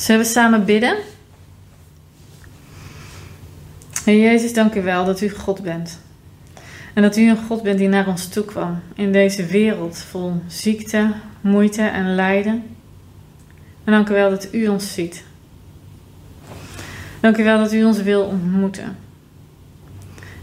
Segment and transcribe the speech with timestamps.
[0.00, 0.96] Zullen we samen bidden?
[4.04, 6.00] Heer Jezus, dank u wel dat u God bent.
[6.94, 10.42] En dat u een God bent die naar ons toe kwam in deze wereld vol
[10.46, 12.76] ziekte, moeite en lijden.
[13.84, 15.24] En dank u wel dat u ons ziet.
[17.20, 18.96] Dank u wel dat u ons wil ontmoeten.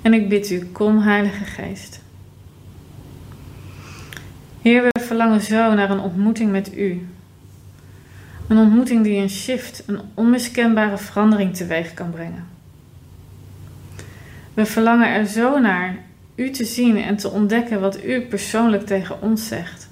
[0.02, 2.02] En ik bid u, kom Heilige Geest.
[4.62, 7.08] Heer, we verlangen zo naar een ontmoeting met u.
[8.48, 12.48] Een ontmoeting die een shift, een onmiskenbare verandering teweeg kan brengen.
[14.54, 15.98] We verlangen er zo naar
[16.36, 19.90] u te zien en te ontdekken wat u persoonlijk tegen ons zegt.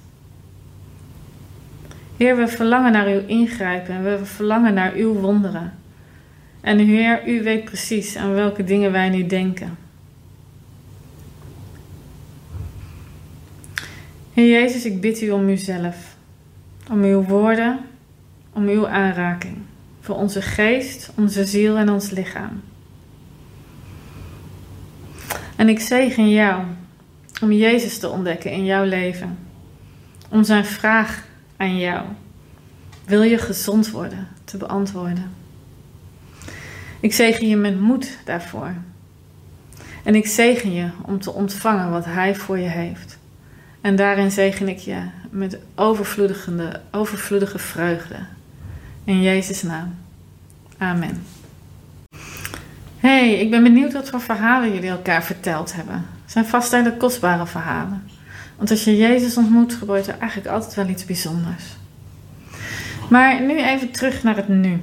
[2.16, 5.72] Heer, we verlangen naar uw ingrijpen en we verlangen naar uw wonderen.
[6.60, 9.78] En Heer, u weet precies aan welke dingen wij nu denken.
[14.32, 16.16] Heer Jezus, ik bid u om uzelf,
[16.90, 17.78] om uw woorden,
[18.56, 19.56] om uw aanraking
[20.00, 22.62] voor onze geest, onze ziel en ons lichaam.
[25.56, 26.62] En ik zegen jou
[27.42, 29.38] om Jezus te ontdekken in jouw leven,
[30.28, 31.24] om zijn vraag
[31.56, 32.04] aan jou:
[33.04, 34.28] wil je gezond worden?
[34.46, 35.30] te beantwoorden.
[37.00, 38.74] Ik zegen je met moed daarvoor.
[40.04, 43.18] En ik zegen je om te ontvangen wat Hij voor je heeft.
[43.80, 48.16] En daarin zegen ik je met overvloedige, overvloedige vreugde.
[49.06, 49.94] In Jezus' naam.
[50.78, 51.26] Amen.
[52.98, 55.94] Hey, ik ben benieuwd wat voor verhalen jullie elkaar verteld hebben.
[55.94, 58.02] Het zijn vast hele kostbare verhalen.
[58.56, 61.64] Want als je Jezus ontmoet, gebeurt er eigenlijk altijd wel iets bijzonders.
[63.10, 64.80] Maar nu even terug naar het nu.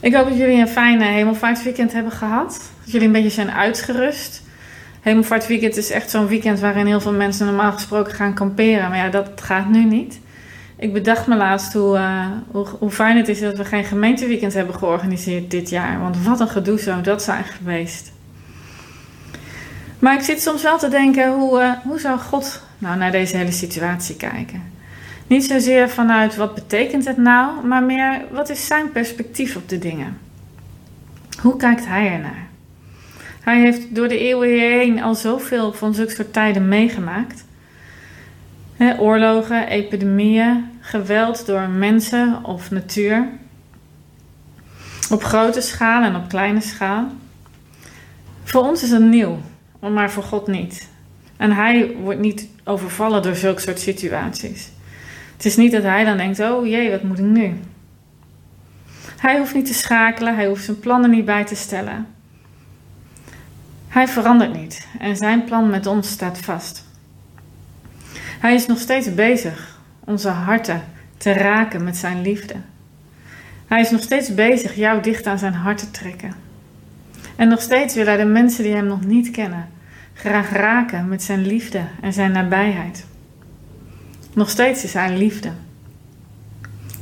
[0.00, 2.70] Ik hoop dat jullie een fijne hemelvaartweekend hebben gehad.
[2.82, 4.42] Dat jullie een beetje zijn uitgerust.
[5.00, 8.88] Hemelvaartweekend is echt zo'n weekend waarin heel veel mensen normaal gesproken gaan kamperen.
[8.88, 10.20] Maar ja, dat gaat nu niet.
[10.78, 14.54] Ik bedacht me laatst hoe, uh, hoe, hoe, fijn het is dat we geen gemeenteweekend
[14.54, 16.00] hebben georganiseerd dit jaar.
[16.00, 18.12] Want wat een gedoe zou dat zijn geweest.
[19.98, 23.36] Maar ik zit soms wel te denken, hoe, uh, hoe zou God nou naar deze
[23.36, 24.62] hele situatie kijken?
[25.26, 29.78] Niet zozeer vanuit wat betekent het nou, maar meer wat is zijn perspectief op de
[29.78, 30.18] dingen?
[31.42, 32.46] Hoe kijkt hij ernaar?
[33.40, 37.44] Hij heeft door de eeuwen heen al zoveel van zulke soort tijden meegemaakt.
[38.98, 43.28] Oorlogen, epidemieën, geweld door mensen of natuur.
[45.10, 47.06] Op grote schaal en op kleine schaal.
[48.44, 49.38] Voor ons is het nieuw,
[49.80, 50.88] maar voor God niet.
[51.36, 54.70] En hij wordt niet overvallen door zulke soort situaties.
[55.36, 57.54] Het is niet dat hij dan denkt: oh jee, wat moet ik nu?
[59.16, 62.06] Hij hoeft niet te schakelen, hij hoeft zijn plannen niet bij te stellen.
[63.88, 66.85] Hij verandert niet en zijn plan met ons staat vast.
[68.46, 70.82] Hij is nog steeds bezig onze harten
[71.16, 72.54] te raken met zijn liefde.
[73.66, 76.34] Hij is nog steeds bezig jou dicht aan zijn hart te trekken.
[77.36, 79.68] En nog steeds wil hij de mensen die hem nog niet kennen
[80.14, 83.06] graag raken met zijn liefde en zijn nabijheid.
[84.34, 85.50] Nog steeds is hij liefde.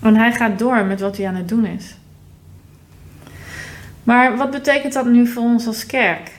[0.03, 1.97] En hij gaat door met wat hij aan het doen is.
[4.03, 6.31] Maar wat betekent dat nu voor ons als kerk?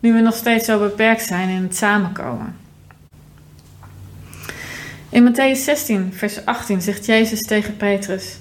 [0.00, 2.61] Nu we nog steeds zo beperkt zijn in het samenkomen.
[5.12, 8.38] In Matthäus 16, vers 18 zegt Jezus tegen Petrus: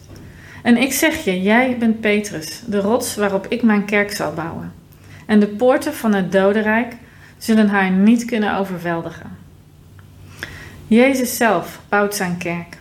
[0.64, 4.74] En ik zeg je, jij bent Petrus, de rots waarop ik mijn kerk zal bouwen.
[5.26, 6.94] En de poorten van het dodenrijk
[7.38, 9.38] zullen haar niet kunnen overweldigen.
[10.88, 12.78] Jezus zelf bouwt zijn kerk.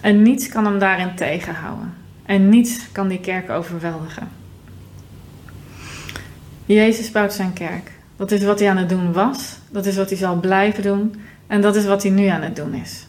[0.00, 1.94] En niets kan hem daarin tegenhouden.
[2.24, 4.28] En niets kan die kerk overweldigen.
[6.64, 7.90] Jezus bouwt zijn kerk.
[8.16, 9.58] Dat is wat hij aan het doen was.
[9.70, 11.14] Dat is wat hij zal blijven doen.
[11.46, 13.06] En dat is wat hij nu aan het doen is.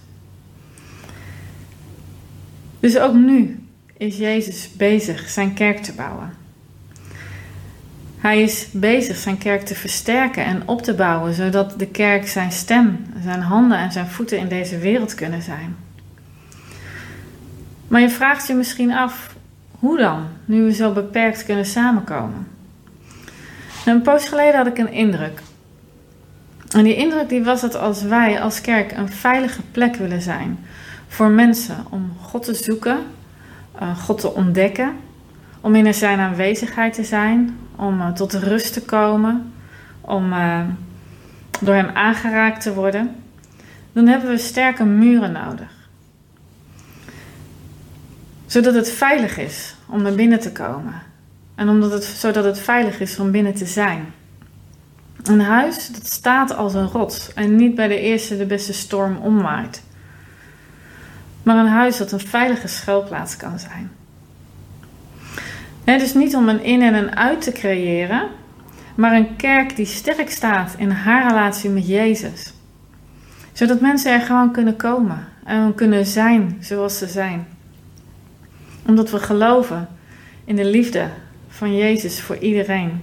[2.79, 3.67] Dus ook nu
[3.97, 6.33] is Jezus bezig zijn kerk te bouwen.
[8.17, 12.51] Hij is bezig zijn kerk te versterken en op te bouwen, zodat de kerk zijn
[12.51, 15.75] stem, zijn handen en zijn voeten in deze wereld kunnen zijn.
[17.87, 19.35] Maar je vraagt je misschien af,
[19.71, 22.47] hoe dan, nu we zo beperkt kunnen samenkomen?
[23.85, 25.41] een poos geleden had ik een indruk.
[26.71, 30.59] En die indruk die was dat als wij als kerk een veilige plek willen zijn
[31.07, 32.97] voor mensen om God te zoeken,
[33.81, 34.95] uh, God te ontdekken,
[35.61, 39.53] om in zijn aanwezigheid te zijn, om uh, tot rust te komen,
[40.01, 40.61] om uh,
[41.59, 43.15] door hem aangeraakt te worden,
[43.91, 45.75] dan hebben we sterke muren nodig.
[48.45, 51.01] Zodat het veilig is om naar binnen te komen.
[51.55, 54.05] En omdat het, zodat het veilig is om binnen te zijn.
[55.23, 59.17] Een huis dat staat als een rots en niet bij de eerste de beste storm
[59.17, 59.83] omwaait.
[61.43, 63.91] maar een huis dat een veilige schuilplaats kan zijn.
[65.83, 68.27] dus niet om een in en een uit te creëren,
[68.95, 72.53] maar een kerk die sterk staat in haar relatie met Jezus.
[73.53, 77.47] Zodat mensen er gewoon kunnen komen en kunnen zijn zoals ze zijn.
[78.85, 79.87] Omdat we geloven
[80.45, 81.09] in de liefde
[81.47, 83.01] van Jezus voor iedereen.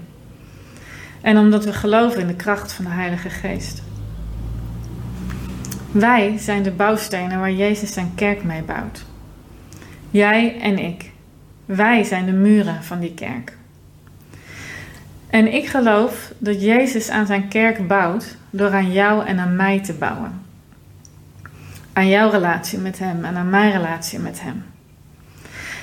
[1.24, 3.82] En omdat we geloven in de kracht van de Heilige Geest.
[5.92, 9.04] Wij zijn de bouwstenen waar Jezus zijn kerk mee bouwt.
[10.10, 11.10] Jij en ik.
[11.64, 13.56] Wij zijn de muren van die kerk.
[15.26, 19.82] En ik geloof dat Jezus aan zijn kerk bouwt door aan jou en aan mij
[19.82, 20.42] te bouwen.
[21.92, 24.64] Aan jouw relatie met Hem en aan mijn relatie met Hem.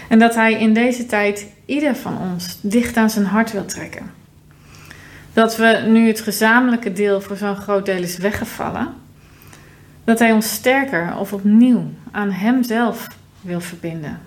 [0.09, 4.20] En dat Hij in deze tijd ieder van ons dicht aan zijn hart wil trekken.
[5.33, 8.93] Dat we nu het gezamenlijke deel voor zo'n groot deel is weggevallen,
[10.03, 13.07] dat Hij ons sterker of opnieuw aan Hemzelf
[13.41, 14.19] wil verbinden.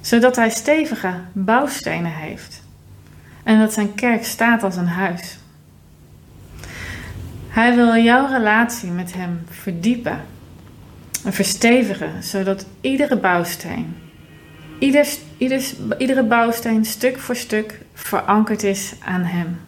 [0.00, 2.62] Zodat Hij stevige bouwstenen heeft
[3.42, 5.38] en dat Zijn kerk staat als een huis.
[7.48, 10.20] Hij wil jouw relatie met Hem verdiepen
[11.24, 13.96] en verstevigen, zodat iedere bouwsteen,
[14.78, 15.06] ieder,
[15.36, 15.62] ieder,
[15.98, 19.60] iedere bouwsteen stuk voor stuk verankerd is aan Hem.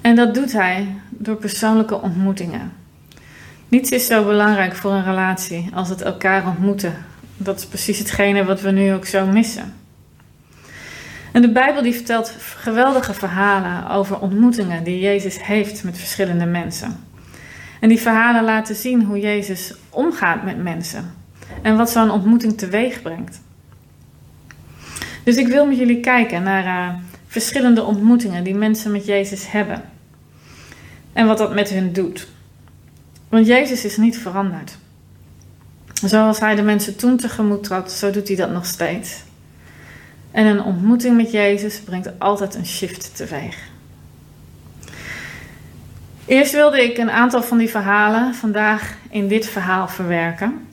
[0.00, 2.72] En dat doet Hij door persoonlijke ontmoetingen.
[3.68, 6.94] Niets is zo belangrijk voor een relatie als het elkaar ontmoeten.
[7.36, 9.74] Dat is precies hetgene wat we nu ook zo missen.
[11.32, 16.96] En de Bijbel die vertelt geweldige verhalen over ontmoetingen die Jezus heeft met verschillende mensen.
[17.80, 21.14] En die verhalen laten zien hoe Jezus omgaat met mensen
[21.62, 23.40] en wat zo'n ontmoeting teweeg brengt.
[25.24, 26.94] Dus ik wil met jullie kijken naar uh,
[27.26, 29.82] verschillende ontmoetingen die mensen met Jezus hebben
[31.12, 32.28] en wat dat met hun doet.
[33.28, 34.76] Want Jezus is niet veranderd.
[36.04, 39.22] Zoals hij de mensen toen tegemoet trad, zo doet hij dat nog steeds.
[40.30, 43.58] En een ontmoeting met Jezus brengt altijd een shift teweeg.
[46.26, 50.66] Eerst wilde ik een aantal van die verhalen vandaag in dit verhaal verwerken.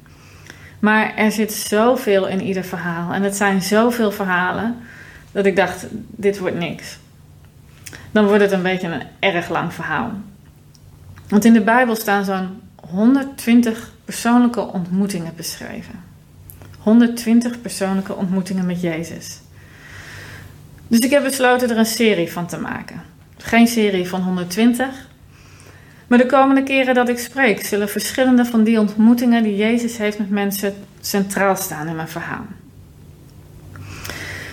[0.81, 3.13] Maar er zit zoveel in ieder verhaal.
[3.13, 4.77] En het zijn zoveel verhalen
[5.31, 6.97] dat ik dacht: dit wordt niks.
[8.11, 10.11] Dan wordt het een beetje een erg lang verhaal.
[11.27, 16.03] Want in de Bijbel staan zo'n 120 persoonlijke ontmoetingen beschreven.
[16.79, 19.39] 120 persoonlijke ontmoetingen met Jezus.
[20.87, 23.01] Dus ik heb besloten er een serie van te maken.
[23.37, 25.09] Geen serie van 120.
[26.11, 30.17] Maar de komende keren dat ik spreek, zullen verschillende van die ontmoetingen die Jezus heeft
[30.17, 32.45] met mensen centraal staan in mijn verhaal.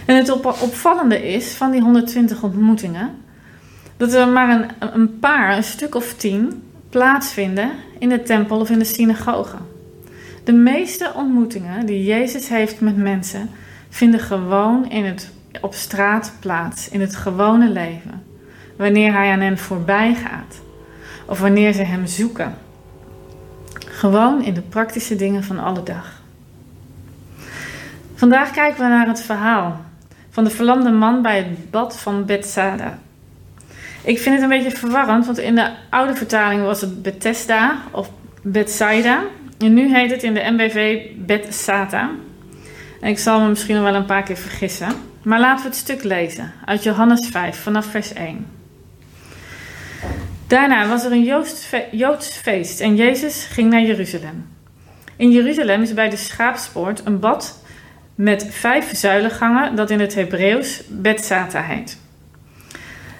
[0.06, 0.30] En het
[0.62, 3.10] opvallende is van die 120 ontmoetingen
[3.96, 8.70] dat er maar een, een paar, een stuk of tien, plaatsvinden in de tempel of
[8.70, 9.56] in de synagoge.
[10.44, 13.50] De meeste ontmoetingen die Jezus heeft met mensen
[13.88, 15.30] vinden gewoon in het
[15.60, 18.22] op straat plaats, in het gewone leven,
[18.76, 20.66] wanneer hij aan hen voorbij gaat
[21.28, 22.54] of wanneer ze hem zoeken.
[23.86, 26.22] Gewoon in de praktische dingen van alle dag.
[28.14, 29.80] Vandaag kijken we naar het verhaal
[30.30, 32.98] van de verlamde man bij het bad van Bethsaida.
[34.04, 38.10] Ik vind het een beetje verwarrend, want in de oude vertaling was het Bethesda of
[38.42, 39.22] Bethsaida.
[39.58, 42.10] En nu heet het in de MBV Bethsata.
[43.00, 44.92] En ik zal me misschien nog wel een paar keer vergissen.
[45.22, 48.57] Maar laten we het stuk lezen uit Johannes 5 vanaf vers 1.
[50.48, 51.24] Daarna was er een
[51.90, 54.48] Joods feest en Jezus ging naar Jeruzalem.
[55.16, 57.62] In Jeruzalem is bij de schaapspoort een bad
[58.14, 61.98] met vijf zuilengangen dat in het Hebreeuws Bethsata heet.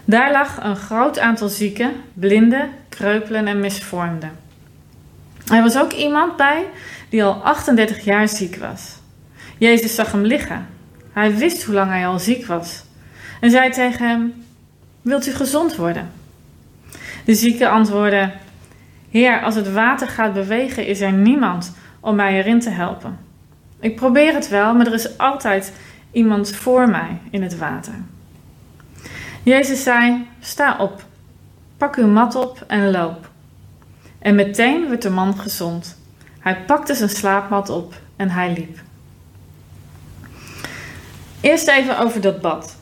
[0.04, 4.32] Daar lag een groot aantal zieken, blinden, kreupelen en misvormden.
[5.52, 6.64] Er was ook iemand bij
[7.08, 8.96] die al 38 jaar ziek was.
[9.58, 10.66] Jezus zag hem liggen
[11.18, 12.82] hij wist hoe lang hij al ziek was.
[13.40, 14.44] En zei tegen hem:
[15.02, 16.10] Wilt u gezond worden?
[17.28, 18.32] De zieke antwoordde:
[19.10, 23.18] Heer, als het water gaat bewegen, is er niemand om mij erin te helpen.
[23.80, 25.72] Ik probeer het wel, maar er is altijd
[26.12, 27.92] iemand voor mij in het water.
[29.42, 31.04] Jezus zei: Sta op,
[31.76, 33.30] pak uw mat op en loop.
[34.18, 35.98] En meteen werd de man gezond.
[36.38, 38.78] Hij pakte zijn slaapmat op en hij liep.
[41.40, 42.76] Eerst even over dat bad.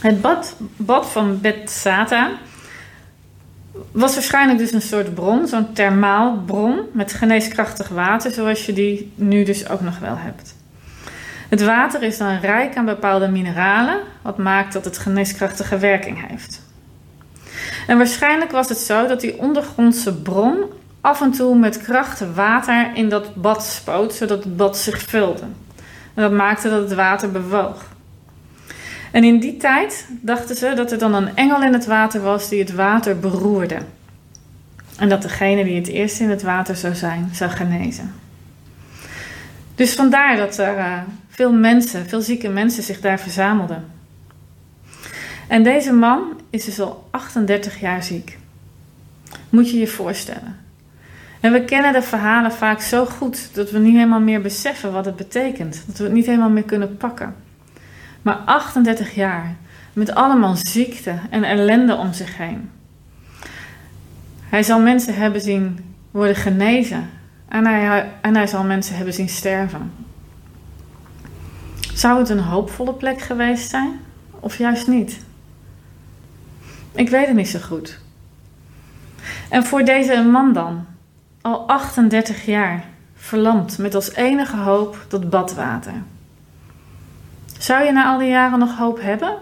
[0.00, 2.30] Het bad, bad van Bethsata
[3.90, 9.12] was waarschijnlijk dus een soort bron, zo'n thermaal bron met geneeskrachtig water, zoals je die
[9.14, 10.54] nu dus ook nog wel hebt.
[11.48, 16.62] Het water is dan rijk aan bepaalde mineralen, wat maakt dat het geneeskrachtige werking heeft.
[17.86, 20.56] En waarschijnlijk was het zo dat die ondergrondse bron
[21.00, 25.42] af en toe met kracht water in dat bad spoot, zodat het bad zich vulde.
[26.14, 27.91] En dat maakte dat het water bewoog.
[29.12, 32.48] En in die tijd dachten ze dat er dan een engel in het water was
[32.48, 33.78] die het water beroerde.
[34.98, 38.14] En dat degene die het eerst in het water zou zijn, zou genezen.
[39.74, 43.84] Dus vandaar dat er uh, veel mensen, veel zieke mensen zich daar verzamelden.
[45.48, 48.38] En deze man is dus al 38 jaar ziek.
[49.48, 50.56] Moet je je voorstellen.
[51.40, 55.04] En we kennen de verhalen vaak zo goed dat we niet helemaal meer beseffen wat
[55.04, 55.82] het betekent.
[55.86, 57.34] Dat we het niet helemaal meer kunnen pakken.
[58.22, 59.56] Maar 38 jaar,
[59.92, 62.70] met allemaal ziekte en ellende om zich heen.
[64.40, 67.10] Hij zal mensen hebben zien worden genezen
[67.48, 69.92] en hij, en hij zal mensen hebben zien sterven.
[71.94, 74.00] Zou het een hoopvolle plek geweest zijn
[74.40, 75.20] of juist niet?
[76.92, 77.98] Ik weet het niet zo goed.
[79.48, 80.84] En voor deze man dan,
[81.40, 85.94] al 38 jaar, verlamd met als enige hoop dat badwater.
[87.62, 89.38] Zou je na al die jaren nog hoop hebben?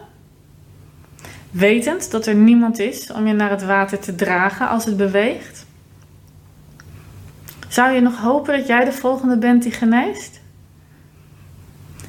[1.51, 5.67] Wetend dat er niemand is om je naar het water te dragen als het beweegt?
[7.69, 10.41] Zou je nog hopen dat jij de volgende bent die geneest?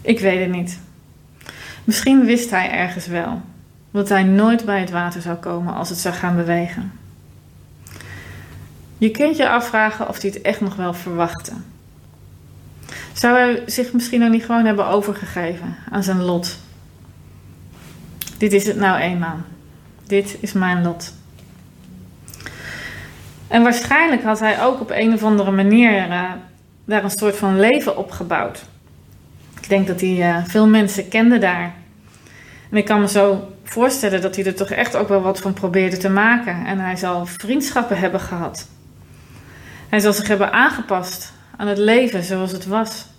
[0.02, 0.80] Ik weet het niet.
[1.84, 3.42] Misschien wist hij ergens wel
[3.92, 6.92] dat hij nooit bij het water zou komen als het zou gaan bewegen.
[8.98, 11.54] Je kunt je afvragen of hij het echt nog wel verwachtte.
[13.22, 16.60] Zou hij zich misschien ook niet gewoon hebben overgegeven aan zijn lot?
[18.38, 19.38] Dit is het nou eenmaal.
[20.08, 21.14] Dit is mijn lot.
[23.48, 26.32] En waarschijnlijk had hij ook op een of andere manier uh,
[26.86, 28.64] daar een soort van leven opgebouwd.
[29.62, 31.74] Ik denk dat hij uh, veel mensen kende daar.
[32.70, 35.54] En ik kan me zo voorstellen dat hij er toch echt ook wel wat van
[35.54, 36.66] probeerde te maken.
[36.66, 38.68] En hij zal vriendschappen hebben gehad.
[39.90, 43.10] Hij zal zich hebben aangepast aan het leven zoals het was.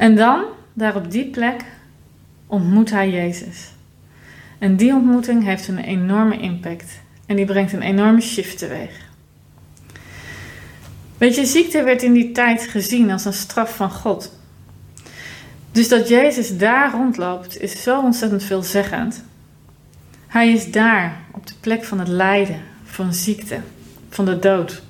[0.00, 1.64] En dan, daar op die plek,
[2.46, 3.70] ontmoet hij Jezus.
[4.58, 7.00] En die ontmoeting heeft een enorme impact.
[7.26, 9.08] En die brengt een enorme shift teweeg.
[11.18, 14.32] Weet je, ziekte werd in die tijd gezien als een straf van God.
[15.72, 19.24] Dus dat Jezus daar rondloopt is zo ontzettend veelzeggend.
[20.26, 23.60] Hij is daar op de plek van het lijden, van ziekte,
[24.08, 24.82] van de dood.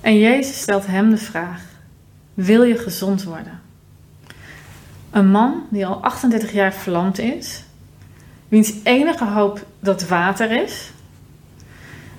[0.00, 1.72] En Jezus stelt hem de vraag:
[2.34, 3.60] Wil je gezond worden?
[5.10, 7.64] Een man die al 38 jaar verlamd is,
[8.48, 10.90] wiens enige hoop dat water is,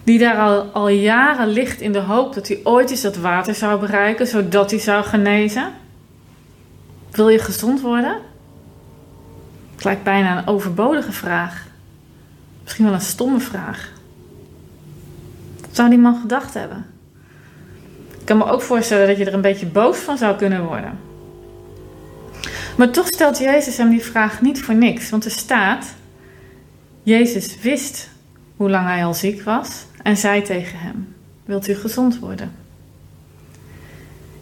[0.04, 3.56] die daar al, al jaren ligt in de hoop dat hij ooit eens dat water
[3.56, 5.72] zou bereiken, zodat hij zou genezen.
[7.12, 8.18] Wil je gezond worden?
[9.76, 11.66] Het lijkt bijna een overbodige vraag.
[12.64, 13.92] Misschien wel een stomme vraag.
[15.62, 16.86] Wat zou die man gedacht hebben?
[18.26, 21.00] Ik kan me ook voorstellen dat je er een beetje boos van zou kunnen worden.
[22.78, 25.86] Maar toch stelt Jezus hem die vraag niet voor niks, want er staat:
[27.04, 28.10] Jezus wist
[28.56, 32.52] hoe lang hij al ziek was en zei tegen hem: Wilt u gezond worden?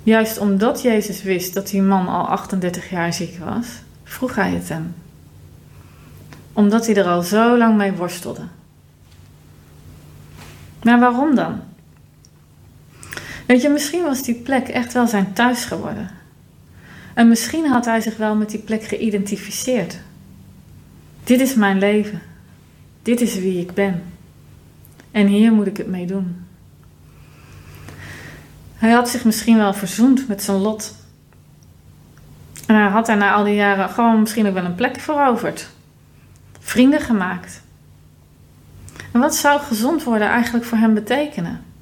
[0.04, 3.68] Juist omdat Jezus wist dat die man al 38 jaar ziek was,
[4.04, 4.96] vroeg hij het hem.
[6.54, 8.44] Omdat hij er al zo lang mee worstelde.
[10.84, 11.62] Maar waarom dan?
[13.46, 16.10] Weet je, misschien was die plek echt wel zijn thuis geworden.
[17.14, 19.98] En misschien had hij zich wel met die plek geïdentificeerd.
[21.24, 22.22] Dit is mijn leven.
[23.02, 24.04] Dit is wie ik ben.
[25.12, 26.46] En hier moet ik het mee doen.
[28.76, 30.96] Hij had zich misschien wel verzoend met zijn lot.
[32.68, 35.70] En hij had daar na al die jaren gewoon misschien ook wel een plek veroverd.
[36.60, 37.62] Vrienden gemaakt.
[39.12, 41.73] En wat zou gezond worden eigenlijk voor hem betekenen?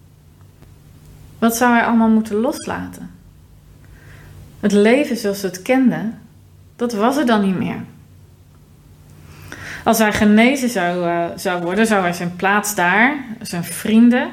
[1.41, 3.11] Wat zou hij allemaal moeten loslaten?
[4.59, 6.19] Het leven zoals het kenden,
[6.75, 7.83] dat was er dan niet meer.
[9.83, 14.31] Als hij genezen zou, uh, zou worden, zou hij zijn plaats daar, zijn vrienden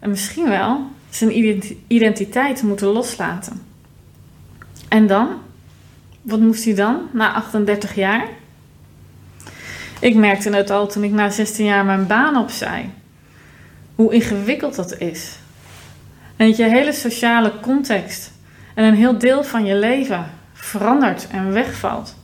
[0.00, 3.62] en misschien wel zijn identiteit moeten loslaten.
[4.88, 5.28] En dan?
[6.22, 8.28] Wat moest hij dan na 38 jaar?
[10.00, 12.90] Ik merkte het al toen ik na 16 jaar mijn baan opzij.
[13.94, 15.38] Hoe ingewikkeld dat is.
[16.38, 18.32] En je hele sociale context
[18.74, 22.16] en een heel deel van je leven verandert en wegvalt.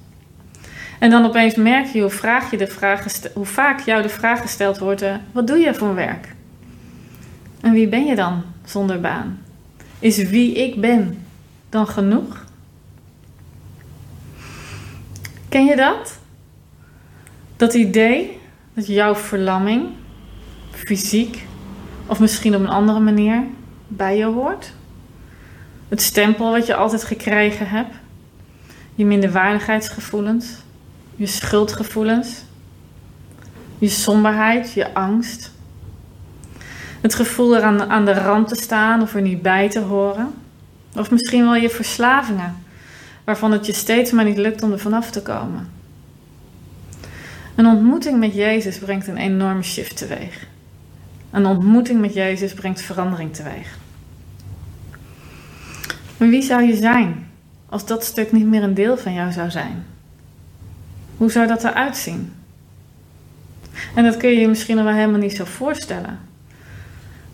[0.99, 4.41] En dan opeens merk je hoe, vraag je de vraag hoe vaak jou de vraag
[4.41, 6.35] gesteld wordt: uh, wat doe je voor werk?
[7.61, 9.41] En wie ben je dan zonder baan?
[9.99, 11.25] Is wie ik ben
[11.69, 12.45] dan genoeg?
[15.49, 16.19] Ken je dat?
[17.57, 18.39] Dat idee
[18.75, 19.87] dat jouw verlamming,
[20.71, 21.47] fysiek
[22.07, 23.43] of misschien op een andere manier
[23.97, 24.73] bij je hoort.
[25.89, 27.95] Het stempel wat je altijd gekregen hebt.
[28.95, 30.47] Je minderwaardigheidsgevoelens,
[31.17, 32.43] je schuldgevoelens,
[33.79, 35.53] je somberheid, je angst.
[37.01, 40.35] Het gevoel er aan, aan de rand te staan of er niet bij te horen.
[40.97, 42.57] Of misschien wel je verslavingen,
[43.25, 45.69] waarvan het je steeds maar niet lukt om er vanaf te komen.
[47.55, 50.47] Een ontmoeting met Jezus brengt een enorme shift teweeg.
[51.31, 53.79] Een ontmoeting met Jezus brengt verandering teweeg.
[56.17, 57.27] Maar wie zou je zijn
[57.69, 59.85] als dat stuk niet meer een deel van jou zou zijn?
[61.17, 62.33] Hoe zou dat eruit zien?
[63.95, 66.19] En dat kun je je misschien nog wel helemaal niet zo voorstellen.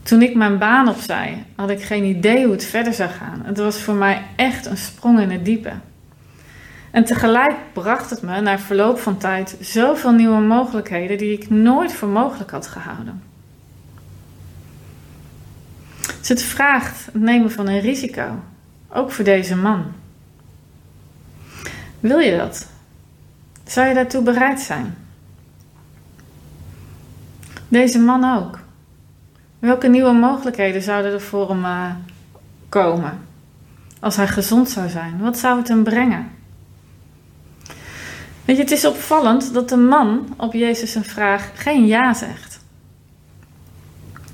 [0.03, 3.43] Toen ik mijn baan opzij, had ik geen idee hoe het verder zou gaan.
[3.45, 5.73] Het was voor mij echt een sprong in het diepe.
[6.91, 11.93] En tegelijk bracht het me na verloop van tijd zoveel nieuwe mogelijkheden die ik nooit
[11.93, 13.23] voor mogelijk had gehouden.
[16.19, 18.43] Dus het vraagt het nemen van een risico,
[18.93, 19.85] ook voor deze man.
[22.01, 22.67] Wil je dat?
[23.65, 24.97] Zou je daartoe bereid zijn?
[27.69, 28.59] Deze man ook.
[29.59, 31.91] Welke nieuwe mogelijkheden zouden er voor hem uh,
[32.69, 33.19] komen?
[34.01, 36.31] Als hij gezond zou zijn, wat zou het hem brengen?
[38.45, 42.61] Weet je, het is opvallend dat de man op Jezus' een vraag geen ja zegt.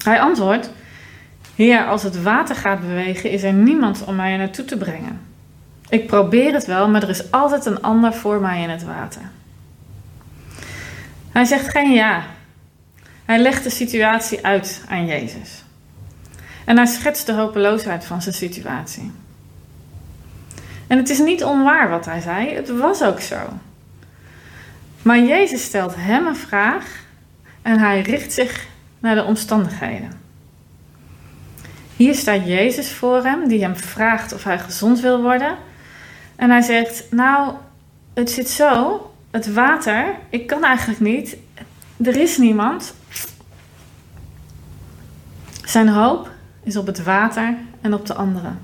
[0.05, 0.71] Hij antwoordt:
[1.57, 5.21] Heer, als het water gaat bewegen, is er niemand om mij er naartoe te brengen.
[5.89, 9.23] Ik probeer het wel, maar er is altijd een ander voor mij in het water.
[11.31, 12.23] Hij zegt geen ja.
[13.25, 15.65] Hij legt de situatie uit aan Jezus.
[16.65, 19.13] En hij schetst de hopeloosheid van zijn situatie.
[20.87, 23.39] En het is niet onwaar wat hij zei, het was ook zo.
[25.03, 27.05] Maar Jezus stelt hem een vraag
[27.63, 28.67] en hij richt zich
[28.99, 30.25] naar de omstandigheden.
[31.97, 35.57] Hier staat Jezus voor hem, die hem vraagt of hij gezond wil worden.
[36.37, 37.53] En hij zegt: Nou,
[38.14, 41.37] het zit zo, het water, ik kan eigenlijk niet,
[42.05, 42.94] er is niemand.
[45.64, 46.31] Zijn hoop
[46.62, 48.59] is op het water en op de anderen.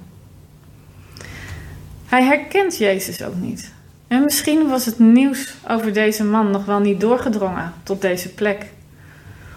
[2.06, 3.72] Hij herkent Jezus ook niet.
[4.09, 8.66] En misschien was het nieuws over deze man nog wel niet doorgedrongen tot deze plek.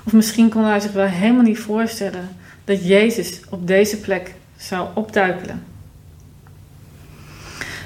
[0.03, 2.29] Of misschien kon hij zich wel helemaal niet voorstellen
[2.65, 5.63] dat Jezus op deze plek zou opduikelen.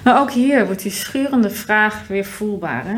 [0.03, 2.85] Maar ook hier wordt die schurende vraag weer voelbaar.
[2.85, 2.97] Hè?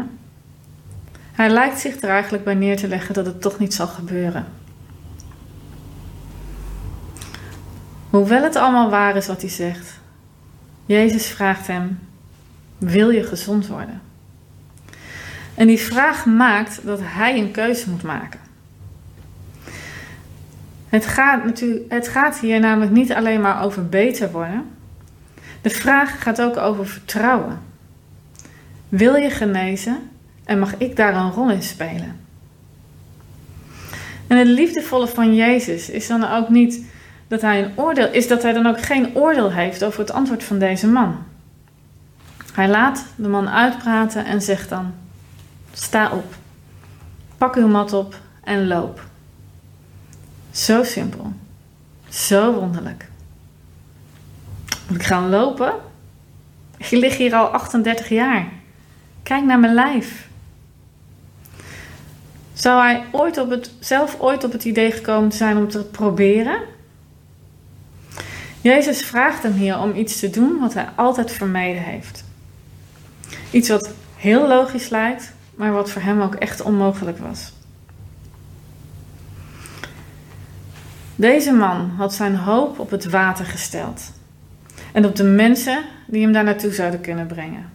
[1.32, 4.46] Hij lijkt zich er eigenlijk bij neer te leggen dat het toch niet zal gebeuren.
[8.10, 10.00] Hoewel het allemaal waar is wat hij zegt,
[10.86, 12.00] Jezus vraagt hem:
[12.78, 14.02] Wil je gezond worden?
[15.56, 18.39] En die vraag maakt dat hij een keuze moet maken.
[20.91, 24.65] Het gaat, natuurlijk, het gaat hier namelijk niet alleen maar over beter worden.
[25.62, 27.60] De vraag gaat ook over vertrouwen.
[28.89, 29.97] Wil je genezen
[30.43, 32.19] en mag ik daar een rol in spelen?
[34.27, 36.86] En het liefdevolle van Jezus is dan ook niet
[37.27, 40.43] dat hij een oordeel is dat hij dan ook geen oordeel heeft over het antwoord
[40.43, 41.23] van deze man.
[42.54, 44.93] Hij laat de man uitpraten en zegt dan:
[45.73, 46.36] Sta op,
[47.38, 49.10] pak uw mat op en loop.
[50.52, 51.34] Zo simpel,
[52.10, 53.08] zo wonderlijk.
[54.88, 55.74] Moet ik gaan lopen?
[56.78, 58.48] Ik lig hier al 38 jaar.
[59.24, 60.30] Kijk naar mijn lijf.
[62.54, 66.62] Zou hij ooit op het, zelf ooit op het idee gekomen zijn om te proberen?
[68.62, 72.24] Jezus vraagt hem hier om iets te doen wat hij altijd vermeden heeft.
[73.52, 77.52] Iets wat heel logisch lijkt, maar wat voor hem ook echt onmogelijk was.
[81.22, 84.12] Deze man had zijn hoop op het water gesteld
[84.94, 87.70] en op de mensen die hem daar naartoe zouden kunnen brengen.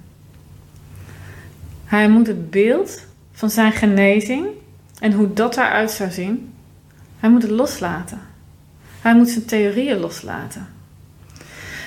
[1.85, 4.47] Hij moet het beeld van zijn genezing
[5.01, 6.53] en hoe dat eruit zou zien,
[7.19, 8.21] hij moet het loslaten.
[9.01, 10.69] Hij moet zijn theorieën loslaten.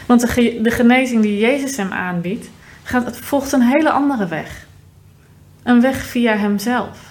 [0.05, 2.49] Want de, genezing die Jezus hem aanbiedt,
[2.83, 4.67] gaat, volgt een hele andere weg.
[5.63, 7.08] Een weg via hemzelf.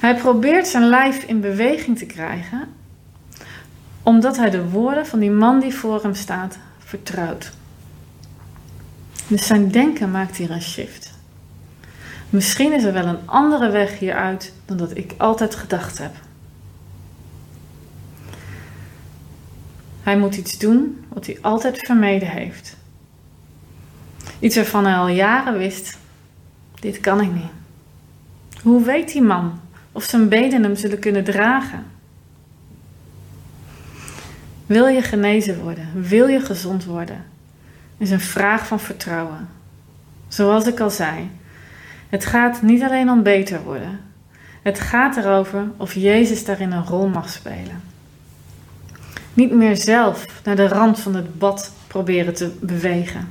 [0.00, 2.68] Hij probeert zijn lijf in beweging te krijgen,
[4.02, 7.52] omdat hij de woorden van die man die voor hem staat vertrouwt.
[9.26, 11.12] Dus zijn denken maakt hier een shift.
[12.30, 16.14] Misschien is er wel een andere weg hieruit dan dat ik altijd gedacht heb.
[20.02, 22.76] Hij moet iets doen wat hij altijd vermeden heeft.
[24.38, 25.98] Iets waarvan hij al jaren wist:
[26.74, 27.50] dit kan ik niet.
[28.62, 29.60] Hoe weet die man
[29.92, 31.84] of zijn benen hem zullen kunnen dragen.
[34.66, 35.88] Wil je genezen worden?
[35.94, 37.24] Wil je gezond worden?
[37.98, 39.48] Is een vraag van vertrouwen.
[40.28, 41.30] Zoals ik al zei,
[42.08, 44.00] het gaat niet alleen om beter worden.
[44.62, 47.82] Het gaat erover of Jezus daarin een rol mag spelen.
[49.34, 53.28] Niet meer zelf naar de rand van het bad proberen te bewegen.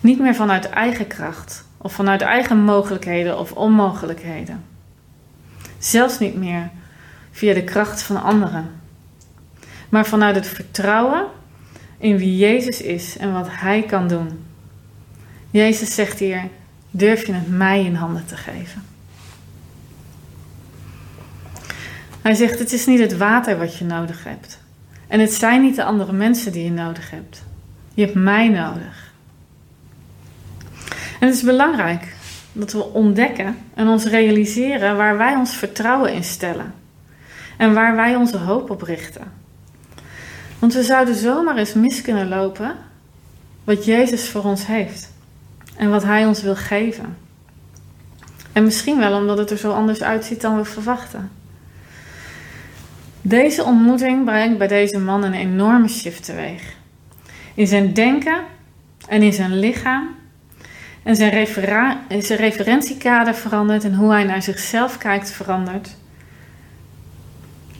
[0.00, 4.71] Niet meer vanuit eigen kracht of vanuit eigen mogelijkheden of onmogelijkheden.
[5.82, 6.70] Zelfs niet meer
[7.30, 8.70] via de kracht van anderen,
[9.88, 11.26] maar vanuit het vertrouwen
[11.98, 14.44] in wie Jezus is en wat Hij kan doen.
[15.50, 16.48] Jezus zegt hier:
[16.90, 18.82] durf je het mij in handen te geven?
[22.20, 24.58] Hij zegt: Het is niet het water wat je nodig hebt.
[25.08, 27.44] En het zijn niet de andere mensen die je nodig hebt.
[27.94, 29.12] Je hebt mij nodig.
[31.20, 32.14] En het is belangrijk
[32.52, 36.74] dat we ontdekken en ons realiseren waar wij ons vertrouwen in stellen.
[37.56, 39.32] En waar wij onze hoop op richten.
[40.58, 42.74] Want we zouden zomaar eens mis kunnen lopen
[43.64, 45.12] wat Jezus voor ons heeft.
[45.76, 47.16] En wat Hij ons wil geven.
[48.52, 51.30] En misschien wel omdat het er zo anders uitziet dan we verwachten.
[53.22, 56.76] Deze ontmoeting brengt bij deze man een enorme shift teweeg.
[57.54, 58.44] In zijn denken
[59.08, 60.08] en in zijn lichaam.
[61.02, 61.46] En zijn,
[62.22, 65.96] zijn referentiekader verandert en hoe hij naar zichzelf kijkt verandert.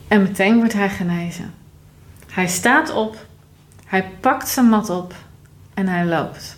[0.08, 1.54] En meteen wordt hij genezen.
[2.30, 3.26] Hij staat op,
[3.86, 5.14] hij pakt zijn mat op
[5.74, 6.56] en hij loopt.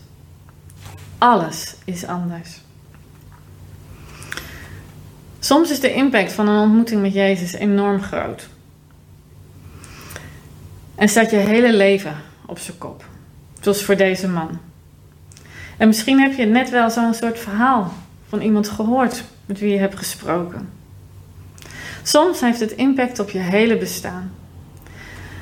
[1.18, 2.60] Alles is anders.
[5.38, 8.48] Soms is de impact van een ontmoeting met Jezus enorm groot.
[10.94, 13.04] En staat je hele leven op zijn kop.
[13.60, 14.58] Zoals voor deze man.
[15.84, 17.92] En misschien heb je net wel zo'n soort verhaal
[18.28, 20.68] van iemand gehoord met wie je hebt gesproken.
[22.02, 24.32] Soms heeft het impact op je hele bestaan.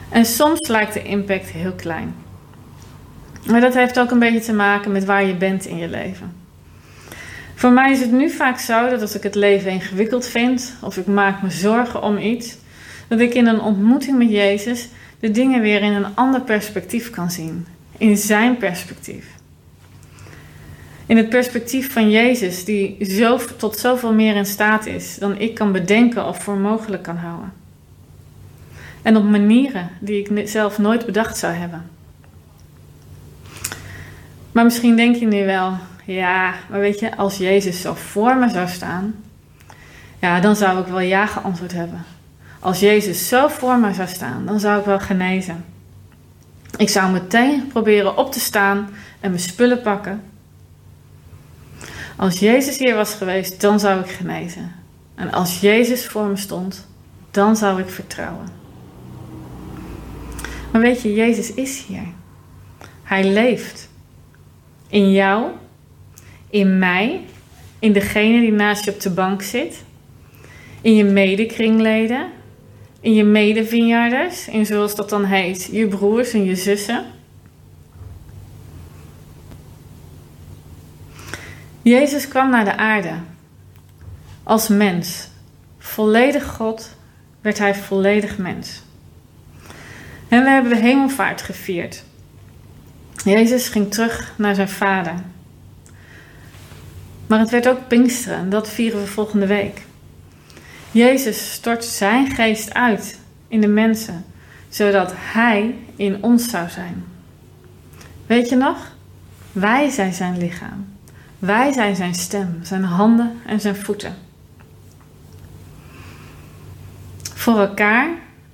[0.09, 2.15] En soms lijkt de impact heel klein.
[3.47, 6.33] Maar dat heeft ook een beetje te maken met waar je bent in je leven.
[7.55, 10.97] Voor mij is het nu vaak zo dat als ik het leven ingewikkeld vind of
[10.97, 12.57] ik maak me zorgen om iets,
[13.09, 14.89] dat ik in een ontmoeting met Jezus
[15.21, 17.67] de dingen weer in een ander perspectief kan zien.
[17.99, 19.41] In zijn perspectief.
[21.13, 25.55] In het perspectief van Jezus, die zo, tot zoveel meer in staat is dan ik
[25.55, 27.53] kan bedenken of voor mogelijk kan houden.
[29.03, 31.91] En op manieren die ik zelf nooit bedacht zou hebben.
[34.53, 38.49] Maar misschien denk je nu wel, ja, maar weet je, als Jezus zo voor me
[38.49, 39.15] zou staan,
[40.21, 42.05] ja, dan zou ik wel ja geantwoord hebben.
[42.59, 45.65] Als Jezus zo voor me zou staan, dan zou ik wel genezen.
[46.77, 48.89] Ik zou meteen proberen op te staan
[49.21, 50.32] en mijn spullen pakken.
[52.17, 54.73] Als Jezus hier was geweest, dan zou ik genezen.
[55.15, 56.87] En als Jezus voor me stond,
[57.31, 58.47] dan zou ik vertrouwen.
[60.73, 62.07] Maar weet je, Jezus is hier.
[63.03, 63.91] Hij leeft.
[64.89, 65.51] In jou,
[66.51, 67.21] in mij,
[67.79, 69.85] in degene die naast je op de bank zit,
[70.81, 72.27] in je medekringleden,
[73.01, 77.05] in je medevinjarders, in zoals dat dan heet, je broers en je zussen.
[81.83, 83.15] Jezus kwam naar de aarde
[84.43, 85.29] als mens.
[85.79, 86.97] Volledig God
[87.41, 88.83] werd hij volledig mens.
[90.29, 92.05] En we hebben de hemelvaart gevierd.
[93.25, 95.15] Jezus ging terug naar zijn vader.
[97.27, 99.83] Maar het werd ook Pinksteren en dat vieren we volgende week.
[100.91, 103.19] Jezus stort zijn geest uit
[103.49, 104.25] in de mensen,
[104.69, 107.05] zodat Hij in ons zou zijn.
[108.27, 108.97] Weet je nog?
[109.53, 110.92] Wij zijn zijn lichaam.
[111.43, 114.15] Wij zijn zijn stem, zijn handen en zijn voeten.
[117.35, 118.09] Voor elkaar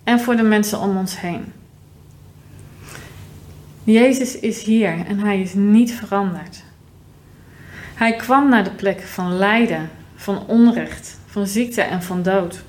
[0.05, 1.53] en voor de mensen om ons heen.
[3.85, 6.65] Jezus is hier en hij is niet veranderd.
[7.95, 12.63] Hij kwam naar de plek van lijden, van onrecht, van ziekte en van dood.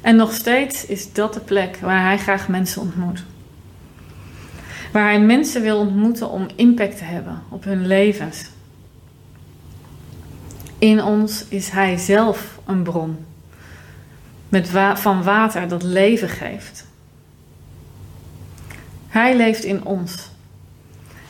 [0.00, 3.24] En nog steeds is dat de plek waar hij graag mensen ontmoet.
[4.92, 8.54] Waar hij mensen wil ontmoeten om impact te hebben op hun levens.
[10.78, 13.24] In ons is hij zelf een bron
[14.48, 16.86] met van water dat leven geeft.
[19.08, 20.30] Hij leeft in ons.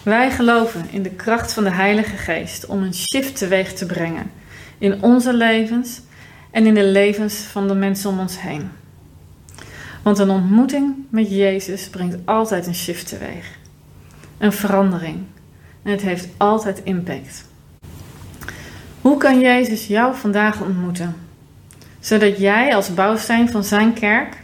[0.03, 4.31] Wij geloven in de kracht van de Heilige Geest om een shift teweeg te brengen
[4.79, 6.01] in onze levens
[6.51, 8.71] en in de levens van de mensen om ons heen.
[10.03, 13.59] Want een ontmoeting met Jezus brengt altijd een shift teweeg.
[14.39, 15.25] Een verandering.
[15.83, 17.46] En het heeft altijd impact.
[19.07, 21.17] Hoe kan Jezus jou vandaag ontmoeten?
[22.01, 24.37] zodat jij als bouwsteen van zijn kerk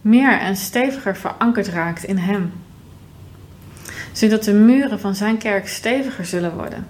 [0.00, 2.52] meer en steviger verankerd raakt in Hem.
[4.12, 6.86] Zodat de muren van zijn kerk steviger zullen worden.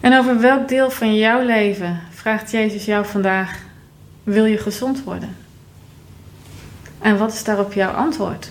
[0.00, 3.58] En over welk deel van jouw leven vraagt Jezus jou vandaag:
[4.22, 5.36] wil je gezond worden?
[6.98, 8.50] En wat is daarop jouw antwoord?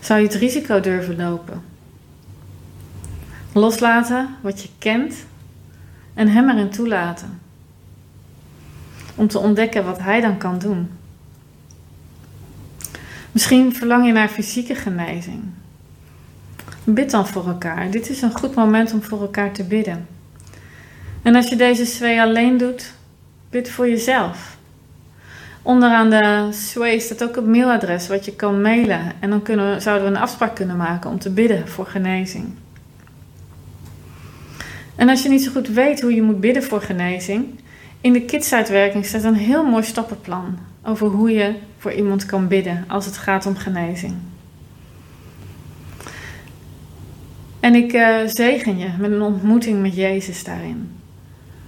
[0.00, 1.71] Zou je het risico durven lopen?
[3.52, 5.14] Loslaten wat je kent
[6.14, 7.40] en hem erin toelaten.
[9.14, 10.90] Om te ontdekken wat hij dan kan doen.
[13.32, 15.42] Misschien verlang je naar fysieke genezing.
[16.84, 17.90] Bid dan voor elkaar.
[17.90, 20.06] Dit is een goed moment om voor elkaar te bidden.
[21.22, 22.92] En als je deze twee alleen doet,
[23.50, 24.56] bid voor jezelf.
[25.62, 29.12] Onderaan de sway staat ook het mailadres wat je kan mailen.
[29.20, 32.54] En dan kunnen zouden we een afspraak kunnen maken om te bidden voor genezing.
[34.96, 37.60] En als je niet zo goed weet hoe je moet bidden voor genezing,
[38.00, 42.84] in de kidsuitwerking staat een heel mooi stappenplan over hoe je voor iemand kan bidden
[42.88, 44.14] als het gaat om genezing.
[47.60, 51.00] En ik uh, zegen je met een ontmoeting met Jezus daarin.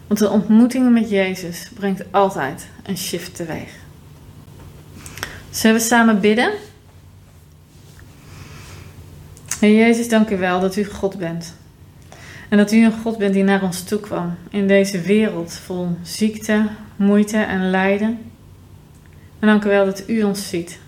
[0.06, 3.70] Want een ontmoeting met Jezus brengt altijd een shift teweeg.
[5.50, 6.52] Zullen we samen bidden?
[9.60, 11.54] Heer Jezus, dank u wel dat u God bent.
[12.54, 15.96] En dat u een God bent die naar ons toe kwam in deze wereld vol
[16.02, 18.18] ziekte, moeite en lijden.
[19.38, 20.78] En dank u wel dat u ons ziet.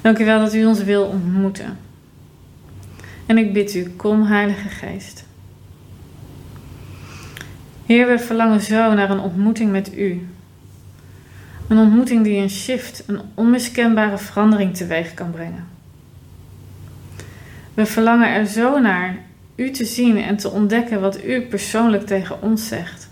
[0.00, 1.78] Dank u wel dat u ons wil ontmoeten.
[3.26, 5.26] En ik bid u, kom Heilige Geest.
[7.86, 10.28] Heer, we verlangen zo naar een ontmoeting met u.
[11.68, 15.66] Een ontmoeting die een shift, een onmiskenbare verandering teweeg kan brengen.
[17.74, 22.42] We verlangen er zo naar u te zien en te ontdekken wat u persoonlijk tegen
[22.42, 23.08] ons zegt.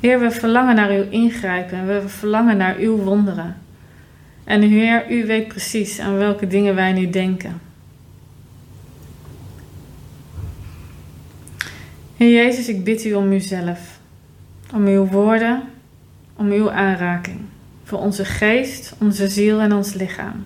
[0.00, 3.56] Heer, we verlangen naar uw ingrijpen en we verlangen naar uw wonderen.
[4.44, 7.60] En Heer, u weet precies aan welke dingen wij nu denken.
[12.16, 14.00] Heer Jezus, ik bid u om uzelf,
[14.74, 15.62] om uw woorden,
[16.36, 17.40] om uw aanraking
[17.84, 20.44] voor onze geest, onze ziel en ons lichaam.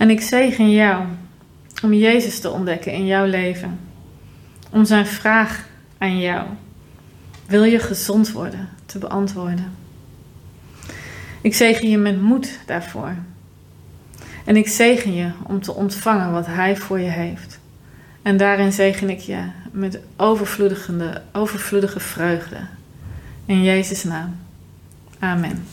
[0.00, 1.04] En ik zegen jou
[1.82, 3.80] om Jezus te ontdekken in jouw leven.
[4.70, 5.66] Om zijn vraag
[5.98, 6.46] aan jou:
[7.46, 8.68] Wil je gezond worden?
[8.86, 9.72] te beantwoorden.
[11.40, 13.14] Ik zegen je met moed daarvoor.
[14.44, 17.58] En ik zegen je om te ontvangen wat Hij voor je heeft.
[18.22, 22.56] En daarin zegen ik je met overvloedige, overvloedige vreugde.
[23.44, 24.36] In Jezus' naam.
[25.18, 25.64] Amen.